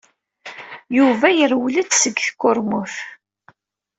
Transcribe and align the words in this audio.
Yuba 0.97 1.27
yerwel-d 1.37 1.91
seg 1.95 2.15
tkurmut. 2.27 2.95